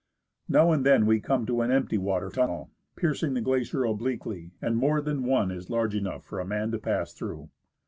Now 0.49 0.71
and 0.71 0.83
then 0.83 1.05
we 1.05 1.19
come 1.19 1.45
to 1.45 1.61
an 1.61 1.69
empty 1.69 1.99
water 1.99 2.31
tunnel, 2.31 2.71
piercing 2.95 3.35
the 3.35 3.41
glacier 3.41 3.83
obliquely, 3.83 4.49
and 4.59 4.75
more 4.75 4.99
than 4.99 5.25
one 5.25 5.51
is 5.51 5.69
large 5.69 5.93
enough 5.93 6.23
for 6.25 6.39
a 6.39 6.43
man 6.47 6.71
to 6.71 6.79
pass 6.79 7.13
through. 7.13 7.51